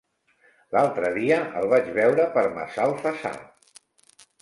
[0.75, 3.37] L'altre dia el vaig veure per Massalfassar.